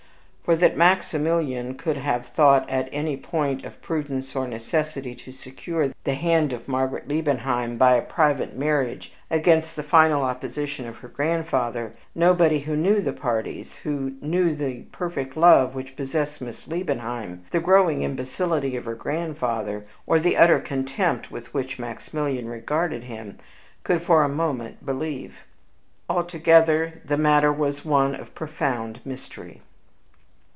[0.43, 5.93] For, that Maximilian could have thought it any point of prudence or necessity to secure
[6.03, 11.07] the hand of Margaret Liebenheim by a private marriage, against the final opposition of her
[11.07, 17.43] grandfather, nobody who knew the parties, who knew the perfect love which possessed Miss Liebenbeim,
[17.51, 23.37] the growing imbecility of her grandfather, or the utter contempt with which Maximilian regarded him,
[23.85, 25.45] could for a moment believe.
[26.09, 29.61] Altogether, the matter was one of profound mystery.